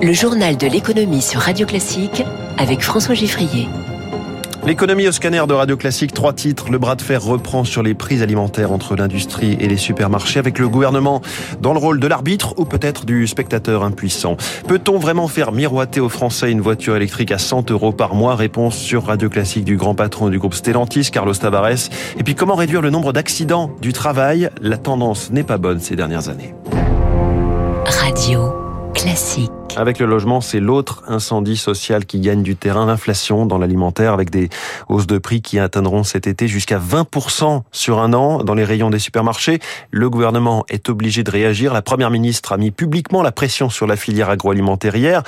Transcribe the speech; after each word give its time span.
Le 0.00 0.12
journal 0.12 0.56
de 0.56 0.68
l'économie 0.68 1.20
sur 1.20 1.40
Radio 1.40 1.66
Classique 1.66 2.22
avec 2.56 2.82
François 2.82 3.16
Giffrier. 3.16 3.68
L'économie 4.64 5.08
au 5.08 5.12
scanner 5.12 5.42
de 5.48 5.54
Radio 5.54 5.76
Classique, 5.76 6.14
trois 6.14 6.32
titres. 6.32 6.70
Le 6.70 6.78
bras 6.78 6.94
de 6.94 7.02
fer 7.02 7.20
reprend 7.20 7.64
sur 7.64 7.82
les 7.82 7.94
prix 7.94 8.22
alimentaires 8.22 8.70
entre 8.70 8.94
l'industrie 8.94 9.56
et 9.58 9.66
les 9.66 9.76
supermarchés 9.76 10.38
avec 10.38 10.60
le 10.60 10.68
gouvernement 10.68 11.20
dans 11.60 11.72
le 11.72 11.80
rôle 11.80 11.98
de 11.98 12.06
l'arbitre 12.06 12.54
ou 12.58 12.64
peut-être 12.64 13.06
du 13.06 13.26
spectateur 13.26 13.82
impuissant. 13.82 14.36
Peut-on 14.68 14.98
vraiment 14.98 15.26
faire 15.26 15.50
miroiter 15.50 15.98
aux 15.98 16.08
Français 16.08 16.52
une 16.52 16.60
voiture 16.60 16.94
électrique 16.94 17.32
à 17.32 17.38
100 17.38 17.72
euros 17.72 17.90
par 17.90 18.14
mois? 18.14 18.36
Réponse 18.36 18.76
sur 18.76 19.06
Radio 19.06 19.28
Classique 19.28 19.64
du 19.64 19.76
grand 19.76 19.96
patron 19.96 20.28
du 20.28 20.38
groupe 20.38 20.54
Stellantis, 20.54 21.10
Carlos 21.10 21.34
Tavares. 21.34 21.90
Et 22.18 22.22
puis 22.22 22.36
comment 22.36 22.54
réduire 22.54 22.82
le 22.82 22.90
nombre 22.90 23.12
d'accidents 23.12 23.72
du 23.82 23.92
travail? 23.92 24.48
La 24.60 24.76
tendance 24.76 25.32
n'est 25.32 25.42
pas 25.42 25.58
bonne 25.58 25.80
ces 25.80 25.96
dernières 25.96 26.28
années. 26.28 26.54
Radio 27.84 28.52
Classique. 28.94 29.50
Avec 29.76 30.00
le 30.00 30.06
logement, 30.06 30.40
c'est 30.40 30.60
l'autre 30.60 31.02
incendie 31.06 31.56
social 31.56 32.04
qui 32.04 32.20
gagne 32.20 32.42
du 32.42 32.56
terrain, 32.56 32.86
l'inflation 32.86 33.46
dans 33.46 33.58
l'alimentaire, 33.58 34.12
avec 34.12 34.30
des 34.30 34.48
hausses 34.88 35.06
de 35.06 35.18
prix 35.18 35.40
qui 35.40 35.58
atteindront 35.58 36.02
cet 36.02 36.26
été 36.26 36.48
jusqu'à 36.48 36.78
20% 36.78 37.62
sur 37.70 37.98
un 37.98 38.12
an 38.12 38.42
dans 38.42 38.54
les 38.54 38.64
rayons 38.64 38.90
des 38.90 38.98
supermarchés. 38.98 39.60
Le 39.90 40.10
gouvernement 40.10 40.64
est 40.68 40.88
obligé 40.88 41.22
de 41.22 41.30
réagir. 41.30 41.72
La 41.72 41.82
première 41.82 42.10
ministre 42.10 42.52
a 42.52 42.56
mis 42.56 42.70
publiquement 42.70 43.22
la 43.22 43.30
pression 43.30 43.70
sur 43.70 43.86
la 43.86 43.96
filière 43.96 44.30
agroalimentaire 44.30 44.96
hier. 44.96 45.22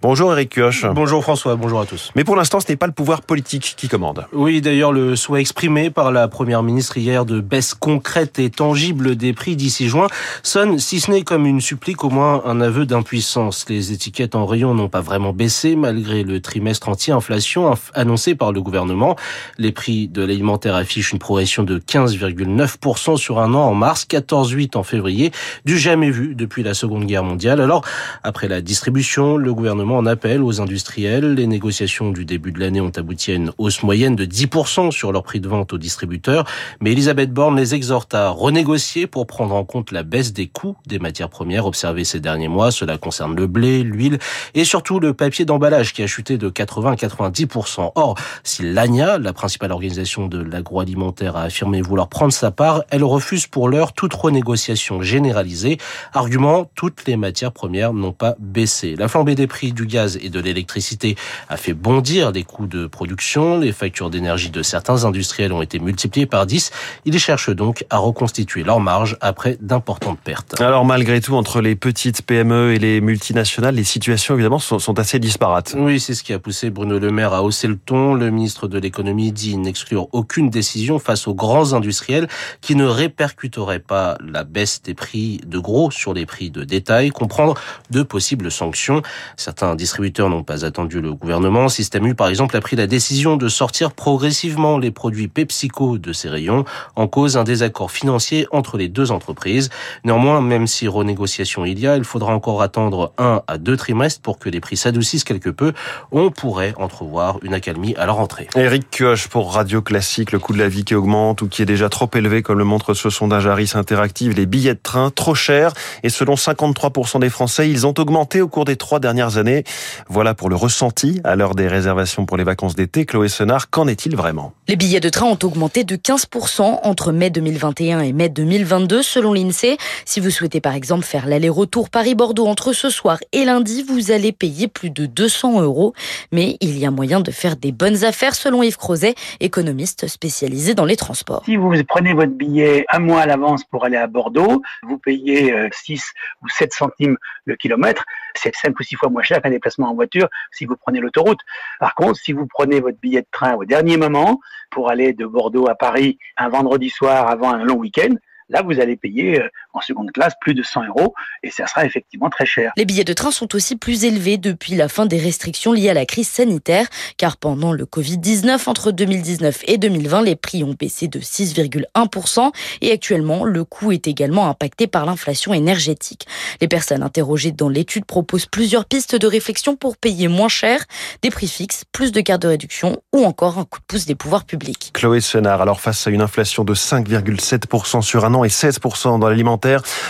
Bonjour 0.00 0.32
Eric 0.32 0.50
Kioch. 0.50 0.86
Bonjour 0.92 1.22
François, 1.22 1.54
bonjour 1.56 1.80
à 1.80 1.86
tous. 1.86 2.10
Mais 2.16 2.24
pour 2.24 2.34
l'instant, 2.34 2.60
ce 2.60 2.68
n'est 2.68 2.76
pas 2.76 2.86
le 2.86 2.92
pouvoir 2.92 3.22
politique 3.22 3.74
qui 3.76 3.88
commande. 3.88 4.26
Oui, 4.32 4.60
d'ailleurs, 4.60 4.92
le 4.92 5.16
souhait 5.16 5.40
exprimé 5.40 5.90
par 5.90 6.10
la 6.12 6.28
première 6.28 6.62
ministre 6.62 6.96
hier 6.96 7.24
de 7.24 7.40
baisse 7.40 7.74
concrète 7.74 8.38
et 8.38 8.50
tangible 8.50 9.16
des 9.16 9.32
prix 9.32 9.54
d'ici 9.54 9.88
juin 9.88 10.08
sonne, 10.42 10.78
si 10.78 11.00
ce 11.00 11.10
n'est 11.10 11.22
comme 11.22 11.46
une 11.46 11.60
supplique, 11.60 12.04
au 12.04 12.10
moins 12.10 12.42
un 12.46 12.60
aveu 12.60 12.84
d'impuissance. 12.84 13.66
Les 13.68 13.81
les 13.82 13.90
étiquettes 13.90 14.36
en 14.36 14.46
rayon 14.46 14.74
n'ont 14.74 14.88
pas 14.88 15.00
vraiment 15.00 15.32
baissé 15.32 15.74
malgré 15.74 16.22
le 16.22 16.40
trimestre 16.40 16.88
anti-inflation 16.88 17.74
annoncé 17.94 18.36
par 18.36 18.52
le 18.52 18.62
gouvernement. 18.62 19.16
Les 19.58 19.72
prix 19.72 20.06
de 20.06 20.22
l'alimentaire 20.22 20.76
affichent 20.76 21.12
une 21.12 21.18
progression 21.18 21.64
de 21.64 21.80
15,9% 21.80 23.16
sur 23.16 23.40
un 23.40 23.54
an 23.54 23.62
en 23.62 23.74
mars, 23.74 24.06
14,8 24.08 24.76
en 24.76 24.84
février, 24.84 25.32
du 25.64 25.80
jamais 25.80 26.10
vu 26.10 26.36
depuis 26.36 26.62
la 26.62 26.74
Seconde 26.74 27.06
Guerre 27.06 27.24
mondiale. 27.24 27.60
Alors, 27.60 27.84
après 28.22 28.46
la 28.46 28.60
distribution, 28.60 29.36
le 29.36 29.52
gouvernement 29.52 29.96
en 29.96 30.06
appelle 30.06 30.44
aux 30.44 30.60
industriels. 30.60 31.34
Les 31.34 31.48
négociations 31.48 32.12
du 32.12 32.24
début 32.24 32.52
de 32.52 32.60
l'année 32.60 32.80
ont 32.80 32.92
abouti 32.96 33.32
à 33.32 33.34
une 33.34 33.50
hausse 33.58 33.82
moyenne 33.82 34.14
de 34.14 34.24
10% 34.24 34.92
sur 34.92 35.10
leur 35.10 35.24
prix 35.24 35.40
de 35.40 35.48
vente 35.48 35.72
aux 35.72 35.78
distributeurs. 35.78 36.44
Mais 36.80 36.92
Elisabeth 36.92 37.32
Borne 37.32 37.56
les 37.56 37.74
exhorte 37.74 38.14
à 38.14 38.28
renégocier 38.28 39.08
pour 39.08 39.26
prendre 39.26 39.56
en 39.56 39.64
compte 39.64 39.90
la 39.90 40.04
baisse 40.04 40.32
des 40.32 40.46
coûts 40.46 40.76
des 40.86 41.00
matières 41.00 41.30
premières 41.30 41.66
observées 41.66 42.04
ces 42.04 42.20
derniers 42.20 42.46
mois. 42.46 42.70
Cela 42.70 42.96
concerne 42.96 43.34
le 43.34 43.48
blé, 43.48 43.71
l'huile 43.80 44.18
et 44.54 44.64
surtout 44.64 45.00
le 45.00 45.14
papier 45.14 45.44
d'emballage 45.44 45.92
qui 45.92 46.02
a 46.02 46.06
chuté 46.06 46.36
de 46.36 46.48
80 46.48 46.92
à 46.92 46.94
90%. 46.94 47.92
Or, 47.94 48.16
si 48.44 48.62
l'ANIA, 48.62 49.18
la 49.18 49.32
principale 49.32 49.72
organisation 49.72 50.26
de 50.26 50.42
l'agroalimentaire, 50.42 51.36
a 51.36 51.42
affirmé 51.44 51.80
vouloir 51.80 52.08
prendre 52.08 52.32
sa 52.32 52.50
part, 52.50 52.82
elle 52.90 53.04
refuse 53.04 53.46
pour 53.46 53.68
l'heure 53.68 53.92
toute 53.92 54.14
renégociation 54.14 55.02
généralisée. 55.02 55.78
Argument, 56.12 56.70
toutes 56.74 57.06
les 57.06 57.16
matières 57.16 57.52
premières 57.52 57.92
n'ont 57.92 58.12
pas 58.12 58.34
baissé. 58.38 58.96
La 58.96 59.08
flambée 59.08 59.34
des 59.34 59.46
prix 59.46 59.72
du 59.72 59.86
gaz 59.86 60.18
et 60.20 60.28
de 60.28 60.40
l'électricité 60.40 61.16
a 61.48 61.56
fait 61.56 61.74
bondir 61.74 62.32
les 62.32 62.44
coûts 62.44 62.66
de 62.66 62.86
production. 62.86 63.58
Les 63.58 63.72
factures 63.72 64.10
d'énergie 64.10 64.50
de 64.50 64.62
certains 64.62 65.04
industriels 65.04 65.52
ont 65.52 65.62
été 65.62 65.78
multipliées 65.78 66.26
par 66.26 66.46
10. 66.46 66.70
Ils 67.04 67.18
cherchent 67.18 67.50
donc 67.50 67.84
à 67.90 67.98
reconstituer 67.98 68.64
leur 68.64 68.80
marge 68.80 69.16
après 69.20 69.56
d'importantes 69.60 70.18
pertes. 70.18 70.60
Alors 70.60 70.84
malgré 70.84 71.20
tout, 71.20 71.34
entre 71.34 71.60
les 71.60 71.76
petites 71.76 72.22
PME 72.22 72.72
et 72.74 72.78
les 72.78 73.00
multinationales, 73.00 73.61
les 73.70 73.84
situations 73.84 74.34
évidemment 74.34 74.58
sont, 74.58 74.98
assez 74.98 75.18
disparates. 75.18 75.74
Oui, 75.78 76.00
c'est 76.00 76.14
ce 76.14 76.22
qui 76.22 76.32
a 76.32 76.38
poussé 76.38 76.70
Bruno 76.70 76.98
Le 76.98 77.10
Maire 77.10 77.32
à 77.32 77.42
hausser 77.42 77.68
le 77.68 77.76
ton. 77.76 78.14
Le 78.14 78.30
ministre 78.30 78.66
de 78.66 78.78
l'économie 78.78 79.32
dit 79.32 79.56
n'exclure 79.56 80.08
aucune 80.12 80.50
décision 80.50 80.98
face 80.98 81.28
aux 81.28 81.34
grands 81.34 81.72
industriels 81.72 82.28
qui 82.60 82.74
ne 82.74 82.84
répercuteraient 82.84 83.78
pas 83.78 84.18
la 84.26 84.44
baisse 84.44 84.82
des 84.82 84.94
prix 84.94 85.40
de 85.46 85.58
gros 85.58 85.90
sur 85.90 86.14
les 86.14 86.26
prix 86.26 86.50
de 86.50 86.64
détail, 86.64 87.10
comprendre 87.10 87.54
de 87.90 88.02
possibles 88.02 88.50
sanctions. 88.50 89.02
Certains 89.36 89.74
distributeurs 89.74 90.28
n'ont 90.28 90.44
pas 90.44 90.64
attendu 90.64 91.00
le 91.00 91.14
gouvernement. 91.14 91.68
Système 91.68 92.06
U, 92.06 92.14
par 92.14 92.28
exemple, 92.28 92.56
a 92.56 92.60
pris 92.60 92.76
la 92.76 92.86
décision 92.86 93.36
de 93.36 93.48
sortir 93.48 93.92
progressivement 93.92 94.78
les 94.78 94.90
produits 94.90 95.28
PepsiCo 95.28 95.98
de 95.98 96.12
ses 96.12 96.28
rayons, 96.28 96.64
en 96.96 97.06
cause 97.06 97.36
un 97.36 97.44
désaccord 97.44 97.90
financier 97.90 98.46
entre 98.50 98.78
les 98.78 98.88
deux 98.88 99.10
entreprises. 99.10 99.70
Néanmoins, 100.04 100.40
même 100.40 100.66
si 100.66 100.88
renégociation 100.88 101.64
il 101.64 101.78
y 101.78 101.86
a, 101.86 101.96
il 101.96 102.04
faudra 102.04 102.34
encore 102.34 102.62
attendre 102.62 103.12
un 103.18 103.42
à 103.52 103.58
deux 103.58 103.76
trimestres 103.76 104.20
pour 104.20 104.38
que 104.38 104.48
les 104.48 104.60
prix 104.60 104.76
s'adoucissent 104.76 105.24
quelque 105.24 105.50
peu, 105.50 105.72
on 106.10 106.30
pourrait 106.30 106.74
entrevoir 106.78 107.38
une 107.42 107.54
accalmie 107.54 107.94
à 107.96 108.06
leur 108.06 108.18
entrée. 108.18 108.48
Eric 108.56 108.90
Kioch 108.90 109.28
pour 109.28 109.54
Radio 109.54 109.82
Classique, 109.82 110.32
le 110.32 110.38
coût 110.38 110.52
de 110.52 110.58
la 110.58 110.68
vie 110.68 110.84
qui 110.84 110.94
augmente 110.94 111.42
ou 111.42 111.48
qui 111.48 111.62
est 111.62 111.66
déjà 111.66 111.88
trop 111.88 112.08
élevé 112.14 112.42
comme 112.42 112.58
le 112.58 112.64
montre 112.64 112.94
ce 112.94 113.10
sondage 113.10 113.46
Harris 113.46 113.72
Interactive, 113.74 114.34
les 114.34 114.46
billets 114.46 114.74
de 114.74 114.80
train 114.82 115.10
trop 115.10 115.34
chers 115.34 115.72
et 116.02 116.08
selon 116.08 116.34
53% 116.34 117.20
des 117.20 117.30
Français, 117.30 117.68
ils 117.70 117.86
ont 117.86 117.94
augmenté 117.98 118.40
au 118.40 118.48
cours 118.48 118.64
des 118.64 118.76
trois 118.76 118.98
dernières 118.98 119.36
années. 119.36 119.64
Voilà 120.08 120.34
pour 120.34 120.48
le 120.48 120.56
ressenti 120.56 121.20
à 121.24 121.36
l'heure 121.36 121.54
des 121.54 121.68
réservations 121.68 122.26
pour 122.26 122.36
les 122.36 122.44
vacances 122.44 122.74
d'été. 122.74 123.04
Chloé 123.04 123.28
Senard, 123.28 123.70
qu'en 123.70 123.86
est-il 123.86 124.16
vraiment? 124.16 124.52
Les 124.68 124.76
billets 124.76 125.00
de 125.00 125.08
train 125.08 125.26
ont 125.26 125.38
augmenté 125.42 125.84
de 125.84 125.96
15% 125.96 126.80
entre 126.82 127.12
mai 127.12 127.30
2021 127.30 128.00
et 128.00 128.12
mai 128.12 128.28
2022 128.28 129.02
selon 129.02 129.32
l'INSEE. 129.32 129.76
Si 130.04 130.20
vous 130.20 130.30
souhaitez 130.30 130.60
par 130.60 130.74
exemple 130.74 131.04
faire 131.04 131.26
l'aller-retour 131.26 131.90
Paris-Bordeaux 131.90 132.46
entre 132.46 132.72
ce 132.72 132.90
soir 132.90 133.18
et 133.32 133.41
lundi, 133.44 133.82
vous 133.82 134.10
allez 134.10 134.32
payer 134.32 134.68
plus 134.68 134.90
de 134.90 135.06
200 135.06 135.62
euros. 135.62 135.94
Mais 136.32 136.56
il 136.60 136.78
y 136.78 136.86
a 136.86 136.90
moyen 136.90 137.20
de 137.20 137.30
faire 137.30 137.56
des 137.56 137.72
bonnes 137.72 138.04
affaires 138.04 138.34
selon 138.34 138.62
Yves 138.62 138.76
Crozet, 138.76 139.14
économiste 139.40 140.06
spécialisé 140.06 140.74
dans 140.74 140.84
les 140.84 140.96
transports. 140.96 141.42
Si 141.44 141.56
vous 141.56 141.72
prenez 141.88 142.12
votre 142.12 142.32
billet 142.32 142.84
un 142.90 142.98
mois 142.98 143.22
à 143.22 143.26
l'avance 143.26 143.64
pour 143.64 143.84
aller 143.84 143.96
à 143.96 144.06
Bordeaux, 144.06 144.62
vous 144.82 144.98
payez 144.98 145.54
6 145.72 145.92
euh, 145.92 146.44
ou 146.44 146.48
7 146.48 146.72
centimes 146.72 147.16
le 147.44 147.56
kilomètre. 147.56 148.04
C'est 148.34 148.54
5 148.54 148.78
ou 148.78 148.82
6 148.82 148.96
fois 148.96 149.08
moins 149.10 149.22
cher 149.22 149.42
qu'un 149.42 149.50
déplacement 149.50 149.90
en 149.90 149.94
voiture 149.94 150.28
si 150.50 150.64
vous 150.64 150.76
prenez 150.76 151.00
l'autoroute. 151.00 151.40
Par 151.80 151.94
contre, 151.94 152.18
si 152.18 152.32
vous 152.32 152.46
prenez 152.46 152.80
votre 152.80 152.98
billet 152.98 153.22
de 153.22 153.26
train 153.30 153.54
au 153.54 153.64
dernier 153.64 153.96
moment 153.96 154.40
pour 154.70 154.90
aller 154.90 155.12
de 155.12 155.26
Bordeaux 155.26 155.68
à 155.68 155.74
Paris 155.74 156.18
un 156.36 156.48
vendredi 156.48 156.90
soir 156.90 157.28
avant 157.28 157.52
un 157.52 157.64
long 157.64 157.76
week-end, 157.76 158.14
Là, 158.52 158.60
vous 158.60 158.80
allez 158.80 158.96
payer 158.96 159.40
euh, 159.40 159.48
en 159.72 159.80
seconde 159.80 160.12
classe 160.12 160.34
plus 160.40 160.54
de 160.54 160.62
100 160.62 160.86
euros 160.86 161.14
et 161.42 161.50
ça 161.50 161.66
sera 161.66 161.84
effectivement 161.84 162.30
très 162.30 162.46
cher. 162.46 162.72
Les 162.76 162.84
billets 162.84 163.04
de 163.04 163.12
train 163.12 163.30
sont 163.30 163.54
aussi 163.54 163.76
plus 163.76 164.04
élevés 164.04 164.36
depuis 164.36 164.74
la 164.74 164.88
fin 164.88 165.06
des 165.06 165.18
restrictions 165.18 165.72
liées 165.72 165.90
à 165.90 165.94
la 165.94 166.06
crise 166.06 166.28
sanitaire, 166.28 166.86
car 167.16 167.36
pendant 167.36 167.72
le 167.72 167.84
Covid-19, 167.84 168.68
entre 168.68 168.92
2019 168.92 169.62
et 169.66 169.78
2020, 169.78 170.22
les 170.22 170.36
prix 170.36 170.64
ont 170.64 170.74
baissé 170.78 171.08
de 171.08 171.20
6,1% 171.20 172.52
et 172.80 172.92
actuellement, 172.92 173.44
le 173.44 173.64
coût 173.64 173.92
est 173.92 174.06
également 174.06 174.48
impacté 174.48 174.86
par 174.86 175.06
l'inflation 175.06 175.54
énergétique. 175.54 176.26
Les 176.60 176.68
personnes 176.68 177.02
interrogées 177.02 177.52
dans 177.52 177.68
l'étude 177.68 178.04
proposent 178.04 178.46
plusieurs 178.46 178.84
pistes 178.84 179.16
de 179.16 179.26
réflexion 179.26 179.76
pour 179.76 179.96
payer 179.96 180.28
moins 180.28 180.48
cher, 180.48 180.84
des 181.22 181.30
prix 181.30 181.48
fixes, 181.48 181.84
plus 181.92 182.12
de 182.12 182.20
cartes 182.20 182.42
de 182.42 182.48
réduction 182.48 183.02
ou 183.12 183.24
encore 183.24 183.58
un 183.58 183.64
coup 183.64 183.78
de 183.80 183.84
pouce 183.84 184.06
des 184.06 184.14
pouvoirs 184.14 184.44
publics. 184.44 184.90
Chloé 184.92 185.20
Senard, 185.20 185.62
alors 185.62 185.80
face 185.80 186.06
à 186.06 186.10
une 186.10 186.20
inflation 186.20 186.64
de 186.64 186.74
5,7% 186.74 188.02
sur 188.02 188.24
un 188.24 188.34
an, 188.34 188.44
et 188.44 188.48
16% 188.48 189.18
dans 189.18 189.28
l'alimentaire. 189.28 189.61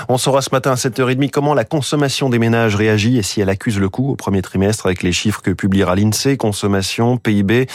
On 0.08 0.18
saura 0.18 0.42
ce 0.42 0.50
matin 0.52 0.72
à 0.72 0.74
7h30 0.74 1.30
comment 1.30 1.54
la 1.54 1.64
consommation 1.64 2.30
des 2.30 2.38
ménages 2.38 2.74
réagit 2.74 3.18
et 3.18 3.22
si 3.22 3.40
elle 3.40 3.50
accuse 3.50 3.78
le 3.78 3.88
coup 3.88 4.10
au 4.10 4.16
premier 4.16 4.42
trimestre 4.42 4.86
avec 4.86 5.02
les 5.02 5.12
chiffres 5.12 5.42
que 5.42 5.50
publiera 5.50 5.94
l'INSEE, 5.94 6.36
consommation, 6.36 7.16
PIB. 7.16 7.66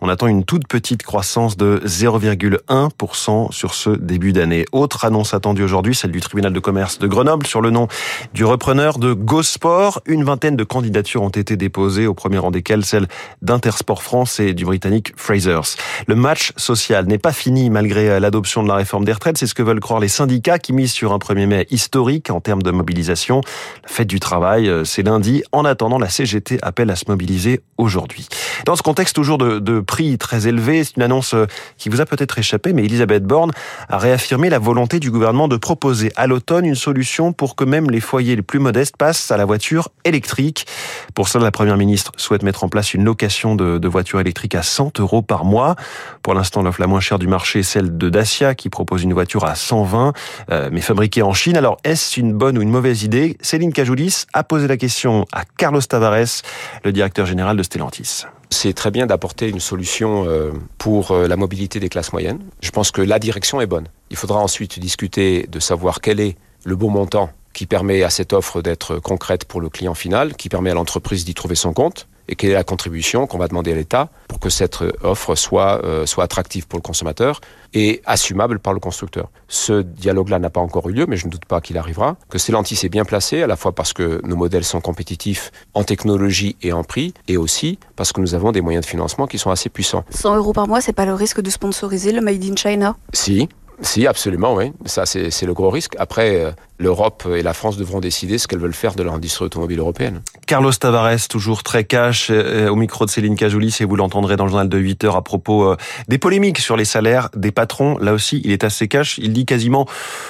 On 0.00 0.08
attend 0.08 0.26
une 0.26 0.44
toute 0.44 0.68
petite 0.68 1.02
croissance 1.02 1.56
de 1.56 1.82
0,1% 1.84 3.52
sur 3.52 3.74
ce 3.74 3.90
début 3.90 4.32
d'année. 4.32 4.64
Autre 4.72 5.04
annonce 5.04 5.34
attendue 5.34 5.62
aujourd'hui, 5.62 5.94
celle 5.94 6.12
du 6.12 6.20
tribunal 6.20 6.52
de 6.52 6.60
commerce 6.60 6.98
de 6.98 7.06
Grenoble 7.06 7.46
sur 7.46 7.60
le 7.60 7.70
nom 7.70 7.88
du 8.32 8.44
repreneur 8.44 8.98
de 8.98 9.12
GoSport. 9.12 10.02
Une 10.06 10.24
vingtaine 10.24 10.56
de 10.56 10.64
candidatures 10.64 11.22
ont 11.22 11.30
été 11.30 11.56
déposées, 11.56 12.06
au 12.06 12.14
premier 12.14 12.38
rang 12.38 12.50
desquelles 12.50 12.84
celle 12.84 13.08
d'Intersport 13.42 14.02
France 14.02 14.40
et 14.40 14.54
du 14.54 14.64
britannique 14.64 15.12
Frasers. 15.16 15.76
Le 16.06 16.14
match 16.14 16.52
social 16.56 17.06
n'est 17.06 17.18
pas 17.18 17.32
fini 17.32 17.70
malgré 17.70 18.20
l'adoption 18.20 18.62
de 18.62 18.68
la 18.68 18.76
réforme 18.76 19.04
des 19.04 19.12
retraites, 19.12 19.38
c'est 19.38 19.46
ce 19.46 19.54
que 19.54 19.62
veulent 19.62 19.80
croire 19.80 20.00
les 20.00 20.08
syndicats 20.08 20.58
qui 20.58 20.72
misent 20.72 20.92
sur 20.92 21.12
un 21.12 21.18
1er 21.24 21.46
mai 21.46 21.66
historique 21.70 22.30
en 22.30 22.40
termes 22.40 22.62
de 22.62 22.70
mobilisation. 22.70 23.40
La 23.82 23.88
fête 23.88 24.08
du 24.08 24.20
travail, 24.20 24.68
euh, 24.68 24.84
c'est 24.84 25.02
lundi. 25.02 25.42
En 25.52 25.64
attendant, 25.64 25.98
la 25.98 26.08
CGT 26.08 26.58
appelle 26.62 26.90
à 26.90 26.96
se 26.96 27.04
mobiliser 27.08 27.60
aujourd'hui. 27.78 28.28
Dans 28.66 28.76
ce 28.76 28.82
contexte 28.82 29.16
toujours 29.16 29.38
de, 29.38 29.80
prix 29.80 30.18
très 30.18 30.46
élevés, 30.46 30.84
c'est 30.84 30.96
une 30.96 31.02
annonce 31.02 31.34
euh, 31.34 31.46
qui 31.78 31.88
vous 31.88 32.00
a 32.00 32.06
peut-être 32.06 32.38
échappé, 32.38 32.72
mais 32.72 32.84
Elisabeth 32.84 33.24
Borne 33.24 33.50
a 33.88 33.98
réaffirmé 33.98 34.50
la 34.50 34.58
volonté 34.58 35.00
du 35.00 35.10
gouvernement 35.10 35.48
de 35.48 35.56
proposer 35.56 36.12
à 36.16 36.26
l'automne 36.26 36.64
une 36.64 36.74
solution 36.74 37.32
pour 37.32 37.56
que 37.56 37.64
même 37.64 37.90
les 37.90 38.00
foyers 38.00 38.36
les 38.36 38.42
plus 38.42 38.58
modestes 38.58 38.96
passent 38.96 39.30
à 39.30 39.36
la 39.36 39.44
voiture 39.44 39.88
électrique. 40.04 40.66
Pour 41.14 41.28
cela, 41.28 41.44
la 41.44 41.50
Première 41.50 41.76
ministre 41.76 42.12
souhaite 42.16 42.42
mettre 42.42 42.64
en 42.64 42.68
place 42.68 42.94
une 42.94 43.04
location 43.04 43.54
de, 43.54 43.78
de 43.78 43.88
voitures 43.88 44.20
électriques 44.20 44.54
à 44.54 44.62
100 44.62 45.00
euros 45.00 45.22
par 45.22 45.44
mois. 45.44 45.76
Pour 46.22 46.34
l'instant, 46.34 46.62
l'offre 46.62 46.80
la 46.80 46.86
moins 46.86 47.00
chère 47.00 47.18
du 47.18 47.26
marché 47.26 47.60
est 47.60 47.62
celle 47.62 47.96
de 47.96 48.08
Dacia 48.08 48.54
qui 48.54 48.68
propose 48.68 49.02
une 49.02 49.12
voiture 49.12 49.44
à 49.44 49.54
120 49.54 49.94
2020, 49.94 50.12
euh, 50.50 50.68
mais 50.72 50.80
en 51.22 51.32
Chine. 51.32 51.56
Alors, 51.56 51.78
est-ce 51.84 52.18
une 52.18 52.32
bonne 52.32 52.58
ou 52.58 52.62
une 52.62 52.70
mauvaise 52.70 53.02
idée? 53.02 53.36
Céline 53.40 53.72
Cajoulis 53.72 54.24
a 54.32 54.44
posé 54.44 54.66
la 54.66 54.76
question 54.76 55.26
à 55.32 55.44
Carlos 55.44 55.80
Tavares, 55.80 56.42
le 56.84 56.92
directeur 56.92 57.26
général 57.26 57.56
de 57.56 57.62
Stellantis. 57.62 58.24
C'est 58.50 58.72
très 58.72 58.90
bien 58.90 59.06
d'apporter 59.06 59.48
une 59.48 59.60
solution 59.60 60.24
euh, 60.26 60.52
pour 60.78 61.10
euh, 61.10 61.26
la 61.26 61.36
mobilité 61.36 61.80
des 61.80 61.88
classes 61.88 62.12
moyennes. 62.12 62.40
Je 62.60 62.70
pense 62.70 62.90
que 62.90 63.02
la 63.02 63.18
direction 63.18 63.60
est 63.60 63.66
bonne. 63.66 63.88
Il 64.10 64.16
faudra 64.16 64.40
ensuite 64.40 64.78
discuter 64.78 65.46
de 65.50 65.60
savoir 65.60 66.00
quel 66.00 66.20
est 66.20 66.36
le 66.64 66.76
bon 66.76 66.90
montant 66.90 67.30
qui 67.52 67.66
permet 67.66 68.02
à 68.02 68.10
cette 68.10 68.32
offre 68.32 68.62
d'être 68.62 68.98
concrète 68.98 69.44
pour 69.44 69.60
le 69.60 69.68
client 69.68 69.94
final, 69.94 70.34
qui 70.34 70.48
permet 70.48 70.70
à 70.70 70.74
l'entreprise 70.74 71.24
d'y 71.24 71.34
trouver 71.34 71.54
son 71.54 71.72
compte 71.72 72.08
et 72.28 72.36
quelle 72.36 72.50
est 72.50 72.54
la 72.54 72.64
contribution 72.64 73.26
qu'on 73.26 73.38
va 73.38 73.48
demander 73.48 73.72
à 73.72 73.74
l'État 73.74 74.08
pour 74.28 74.40
que 74.40 74.50
cette 74.50 74.78
offre 75.02 75.34
soit, 75.34 75.84
euh, 75.84 76.06
soit 76.06 76.24
attractive 76.24 76.66
pour 76.66 76.78
le 76.78 76.82
consommateur 76.82 77.40
et 77.72 78.02
assumable 78.06 78.58
par 78.58 78.72
le 78.72 78.80
constructeur? 78.80 79.30
Ce 79.48 79.82
dialogue-là 79.82 80.38
n'a 80.38 80.50
pas 80.50 80.60
encore 80.60 80.88
eu 80.88 80.92
lieu, 80.92 81.06
mais 81.06 81.16
je 81.16 81.26
ne 81.26 81.30
doute 81.30 81.44
pas 81.44 81.60
qu'il 81.60 81.78
arrivera. 81.78 82.16
Que 82.28 82.38
Stellantis 82.38 82.80
est 82.84 82.88
bien 82.88 83.04
placé, 83.04 83.42
à 83.42 83.46
la 83.46 83.56
fois 83.56 83.72
parce 83.72 83.92
que 83.92 84.20
nos 84.24 84.36
modèles 84.36 84.64
sont 84.64 84.80
compétitifs 84.80 85.50
en 85.74 85.84
technologie 85.84 86.56
et 86.62 86.72
en 86.72 86.84
prix, 86.84 87.14
et 87.28 87.36
aussi 87.36 87.78
parce 87.96 88.12
que 88.12 88.20
nous 88.20 88.34
avons 88.34 88.52
des 88.52 88.60
moyens 88.60 88.84
de 88.84 88.90
financement 88.90 89.26
qui 89.26 89.38
sont 89.38 89.50
assez 89.50 89.68
puissants. 89.68 90.04
100 90.10 90.36
euros 90.36 90.52
par 90.52 90.66
mois, 90.66 90.80
c'est 90.80 90.92
pas 90.92 91.06
le 91.06 91.14
risque 91.14 91.40
de 91.40 91.50
sponsoriser 91.50 92.12
le 92.12 92.20
Made 92.20 92.44
in 92.44 92.56
China? 92.56 92.96
Si, 93.12 93.48
si, 93.80 94.06
absolument, 94.06 94.54
oui. 94.54 94.72
Ça, 94.86 95.04
c'est 95.06 95.42
le 95.42 95.54
gros 95.54 95.70
risque. 95.70 95.94
Après, 95.98 96.44
euh, 96.44 96.50
l'Europe 96.84 97.26
et 97.34 97.42
la 97.42 97.54
France 97.54 97.76
devront 97.76 98.00
décider 98.00 98.38
ce 98.38 98.46
qu'elles 98.46 98.60
veulent 98.60 98.74
faire 98.74 98.94
de 98.94 99.02
leur 99.02 99.14
industrie 99.14 99.46
automobile 99.46 99.80
européenne. 99.80 100.20
Carlos 100.46 100.72
Tavares, 100.72 101.28
toujours 101.28 101.62
très 101.62 101.84
cash, 101.84 102.28
euh, 102.30 102.68
au 102.68 102.76
micro 102.76 103.06
de 103.06 103.10
Céline 103.10 103.36
Cajoulis, 103.36 103.78
et 103.80 103.84
vous 103.84 103.96
l'entendrez 103.96 104.36
dans 104.36 104.44
le 104.44 104.50
journal 104.50 104.68
de 104.68 104.78
8 104.78 105.04
heures 105.04 105.16
à 105.16 105.24
propos 105.24 105.64
euh, 105.64 105.76
des 106.08 106.18
polémiques 106.18 106.58
sur 106.58 106.76
les 106.76 106.84
salaires 106.84 107.30
des 107.34 107.50
patrons. 107.50 107.96
Là 107.98 108.12
aussi, 108.12 108.42
il 108.44 108.52
est 108.52 108.62
assez 108.62 108.86
cash. 108.86 109.16
Il 109.18 109.32
dit 109.32 109.46
quasiment, 109.46 109.86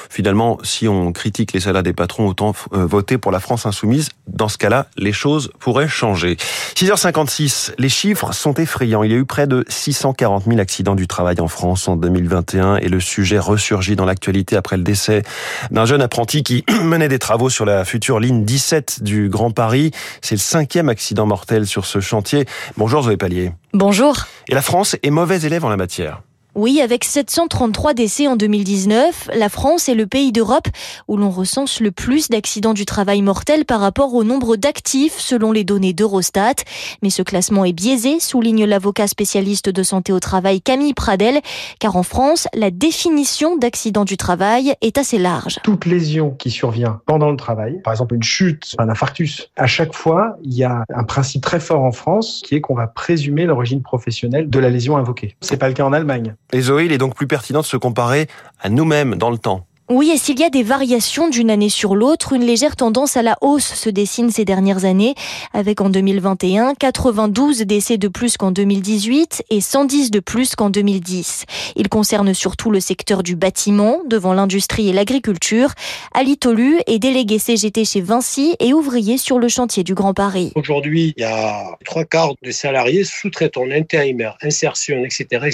finalement, 0.08 0.58
si 0.62 0.86
on 0.86 1.12
critique 1.12 1.52
les 1.52 1.60
salaires 1.60 1.82
des 1.82 1.92
patrons, 1.92 2.28
autant 2.28 2.54
euh, 2.72 2.86
voter 2.86 3.18
pour 3.18 3.32
la 3.32 3.40
France 3.40 3.66
insoumise. 3.66 4.10
Dans 4.28 4.48
ce 4.48 4.56
cas-là, 4.56 4.86
les 4.96 5.12
choses 5.12 5.50
pourraient 5.58 5.88
changer. 5.88 6.36
6h56, 6.76 7.72
les 7.78 7.88
chiffres 7.88 8.32
sont 8.32 8.54
effrayants. 8.54 9.02
Il 9.02 9.10
y 9.10 9.14
a 9.14 9.18
eu 9.18 9.24
près 9.24 9.48
de 9.48 9.64
640 9.68 10.44
000 10.44 10.60
accidents 10.60 10.94
du 10.94 11.08
travail 11.08 11.40
en 11.40 11.48
France 11.48 11.88
en 11.88 11.96
2021 11.96 12.76
et 12.76 12.88
le 12.88 13.00
sujet 13.00 13.40
ressurgit 13.40 13.96
dans 13.96 14.04
l'actualité 14.04 14.56
après 14.56 14.76
le 14.76 14.84
décès 14.84 15.24
d'un 15.72 15.84
jeune 15.84 16.00
apprenti 16.00 16.43
qui 16.44 16.64
menait 16.82 17.08
des 17.08 17.18
travaux 17.18 17.50
sur 17.50 17.64
la 17.64 17.84
future 17.84 18.20
ligne 18.20 18.44
17 18.44 19.02
du 19.02 19.28
Grand 19.28 19.50
Paris. 19.50 19.90
C'est 20.20 20.36
le 20.36 20.40
cinquième 20.40 20.88
accident 20.88 21.26
mortel 21.26 21.66
sur 21.66 21.86
ce 21.86 21.98
chantier. 22.00 22.46
Bonjour 22.76 23.02
Zoé 23.02 23.16
Pallier. 23.16 23.52
Bonjour. 23.72 24.26
Et 24.48 24.54
la 24.54 24.62
France 24.62 24.96
est 25.02 25.10
mauvaise 25.10 25.44
élève 25.44 25.64
en 25.64 25.70
la 25.70 25.76
matière. 25.76 26.22
Oui, 26.56 26.80
avec 26.80 27.02
733 27.02 27.94
décès 27.94 28.28
en 28.28 28.36
2019, 28.36 29.30
la 29.34 29.48
France 29.48 29.88
est 29.88 29.94
le 29.96 30.06
pays 30.06 30.30
d'Europe 30.30 30.68
où 31.08 31.16
l'on 31.16 31.30
recense 31.30 31.80
le 31.80 31.90
plus 31.90 32.28
d'accidents 32.28 32.74
du 32.74 32.84
travail 32.84 33.22
mortels 33.22 33.64
par 33.64 33.80
rapport 33.80 34.14
au 34.14 34.22
nombre 34.22 34.54
d'actifs 34.54 35.18
selon 35.18 35.50
les 35.50 35.64
données 35.64 35.92
d'Eurostat. 35.92 36.54
Mais 37.02 37.10
ce 37.10 37.22
classement 37.22 37.64
est 37.64 37.72
biaisé, 37.72 38.20
souligne 38.20 38.66
l'avocat 38.66 39.08
spécialiste 39.08 39.68
de 39.68 39.82
santé 39.82 40.12
au 40.12 40.20
travail 40.20 40.60
Camille 40.60 40.94
Pradel, 40.94 41.40
car 41.80 41.96
en 41.96 42.04
France, 42.04 42.46
la 42.54 42.70
définition 42.70 43.56
d'accident 43.56 44.04
du 44.04 44.16
travail 44.16 44.74
est 44.80 44.96
assez 44.96 45.18
large. 45.18 45.58
Toute 45.64 45.86
lésion 45.86 46.30
qui 46.30 46.50
survient 46.50 47.00
pendant 47.06 47.32
le 47.32 47.36
travail, 47.36 47.80
par 47.82 47.92
exemple 47.92 48.14
une 48.14 48.22
chute, 48.22 48.76
un 48.78 48.88
infarctus, 48.88 49.50
à 49.56 49.66
chaque 49.66 49.92
fois, 49.92 50.36
il 50.44 50.54
y 50.54 50.62
a 50.62 50.84
un 50.94 51.04
principe 51.04 51.42
très 51.42 51.58
fort 51.58 51.82
en 51.82 51.90
France 51.90 52.42
qui 52.44 52.54
est 52.54 52.60
qu'on 52.60 52.76
va 52.76 52.86
présumer 52.86 53.44
l'origine 53.44 53.82
professionnelle 53.82 54.48
de 54.48 54.58
la 54.60 54.70
lésion 54.70 54.96
invoquée. 54.96 55.34
C'est 55.40 55.56
pas 55.56 55.66
le 55.66 55.74
cas 55.74 55.84
en 55.84 55.92
Allemagne. 55.92 56.36
Et 56.52 56.60
Zoé, 56.60 56.84
il 56.84 56.92
est 56.92 56.98
donc 56.98 57.14
plus 57.14 57.26
pertinent 57.26 57.60
de 57.60 57.66
se 57.66 57.76
comparer 57.76 58.28
à 58.60 58.68
nous-mêmes 58.68 59.16
dans 59.16 59.30
le 59.30 59.38
temps. 59.38 59.66
Oui, 59.90 60.10
et 60.10 60.16
s'il 60.16 60.40
y 60.40 60.44
a 60.44 60.48
des 60.48 60.62
variations 60.62 61.28
d'une 61.28 61.50
année 61.50 61.68
sur 61.68 61.94
l'autre, 61.94 62.32
une 62.32 62.46
légère 62.46 62.74
tendance 62.74 63.18
à 63.18 63.22
la 63.22 63.36
hausse 63.42 63.74
se 63.74 63.90
dessine 63.90 64.30
ces 64.30 64.46
dernières 64.46 64.86
années, 64.86 65.14
avec 65.52 65.82
en 65.82 65.90
2021 65.90 66.72
92 66.72 67.58
décès 67.60 67.98
de 67.98 68.08
plus 68.08 68.38
qu'en 68.38 68.50
2018 68.50 69.44
et 69.50 69.60
110 69.60 70.10
de 70.10 70.20
plus 70.20 70.56
qu'en 70.56 70.70
2010. 70.70 71.44
Il 71.76 71.90
concerne 71.90 72.32
surtout 72.32 72.70
le 72.70 72.80
secteur 72.80 73.22
du 73.22 73.36
bâtiment, 73.36 73.98
devant 74.08 74.32
l'industrie 74.32 74.88
et 74.88 74.94
l'agriculture. 74.94 75.74
Ali 76.14 76.38
Tolu 76.38 76.78
est 76.86 76.98
délégué 76.98 77.38
CGT 77.38 77.84
chez 77.84 78.00
Vinci 78.00 78.56
et 78.60 78.72
ouvrier 78.72 79.18
sur 79.18 79.38
le 79.38 79.48
chantier 79.48 79.84
du 79.84 79.92
Grand 79.92 80.14
Paris. 80.14 80.52
Aujourd'hui, 80.54 81.12
il 81.14 81.20
y 81.20 81.26
a 81.26 81.76
trois 81.84 82.06
quarts 82.06 82.32
de 82.42 82.50
salariés 82.52 83.04
sous-traitants, 83.04 83.70
intérimaires, 83.70 84.38
insertion, 84.40 85.04
etc.. 85.04 85.46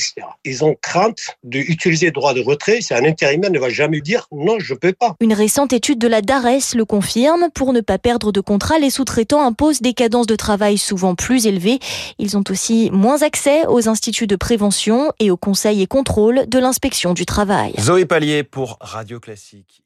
Ils 0.45 0.65
ont 0.65 0.77
crainte 0.81 1.37
d'utiliser 1.43 2.07
le 2.07 2.13
droit 2.13 2.33
de 2.33 2.43
retrait. 2.43 2.79
C'est 2.81 2.95
un 2.95 3.05
intérimaire 3.05 3.51
ne 3.51 3.59
va 3.59 3.71
jamais 3.71 4.01
dire 4.01 4.20
non, 4.33 4.59
je 4.59 4.75
peux 4.75 4.93
pas. 4.93 5.15
Une 5.21 5.33
récente 5.33 5.73
étude 5.73 5.99
de 5.99 6.09
la 6.09 6.23
DARES 6.23 6.75
le 6.75 6.85
confirme. 6.85 7.49
Pour 7.55 7.73
ne 7.73 7.81
pas 7.81 7.99
perdre 7.99 8.33
de 8.33 8.41
contrat, 8.41 8.79
les 8.79 8.91
sous-traitants 8.91 9.45
imposent 9.45 9.81
des 9.81 9.95
cadences 9.95 10.27
de 10.27 10.37
travail 10.37 10.79
souvent 10.79 11.15
plus 11.15 11.47
élevées. 11.47 11.79
Ils 12.19 12.37
ont 12.37 12.45
aussi 12.51 12.91
moins 12.93 13.23
accès 13.23 13.67
aux 13.67 13.89
instituts 13.89 14.27
de 14.27 14.37
prévention 14.37 15.13
et 15.19 15.31
aux 15.31 15.37
conseils 15.37 15.83
et 15.83 15.87
contrôles 15.87 16.47
de 16.49 16.59
l'inspection 16.59 17.15
du 17.15 17.27
travail. 17.27 17.75
Zoé 17.79 18.05
Pallier 18.05 18.43
pour 18.43 18.79
Radio 18.81 19.21
Classique. 19.21 19.83